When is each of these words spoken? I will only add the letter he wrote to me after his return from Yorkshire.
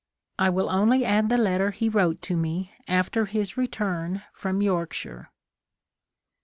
I 0.39 0.49
will 0.49 0.67
only 0.67 1.05
add 1.05 1.29
the 1.29 1.37
letter 1.37 1.69
he 1.69 1.87
wrote 1.87 2.23
to 2.23 2.35
me 2.35 2.71
after 2.87 3.25
his 3.27 3.55
return 3.55 4.23
from 4.33 4.59
Yorkshire. 4.63 5.29